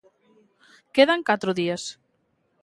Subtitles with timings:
[0.95, 1.83] Quedan catro días.